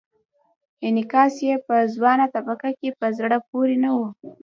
انعکاس 0.87 1.33
یې 1.47 1.55
په 1.65 1.75
ځوانه 1.95 2.25
طبقه 2.35 2.69
کې 2.79 2.89
په 2.99 3.07
زړه 3.17 3.37
پورې 3.49 3.75
نه 3.83 3.91
و. 3.97 3.99